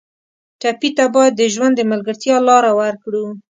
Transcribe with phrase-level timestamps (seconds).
[0.61, 3.25] ټپي ته باید د ژوند د ملګرتیا لاره ورکړو.